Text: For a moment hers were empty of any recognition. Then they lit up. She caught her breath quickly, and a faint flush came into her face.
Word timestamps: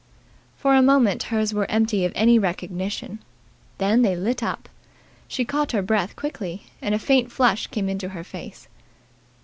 For 0.57 0.73
a 0.73 0.81
moment 0.81 1.21
hers 1.29 1.53
were 1.53 1.69
empty 1.69 2.05
of 2.05 2.11
any 2.15 2.39
recognition. 2.39 3.19
Then 3.77 4.01
they 4.01 4.15
lit 4.15 4.41
up. 4.41 4.67
She 5.27 5.45
caught 5.45 5.73
her 5.73 5.83
breath 5.83 6.15
quickly, 6.15 6.63
and 6.81 6.95
a 6.95 6.97
faint 6.97 7.31
flush 7.31 7.67
came 7.67 7.87
into 7.87 8.09
her 8.09 8.23
face. 8.23 8.67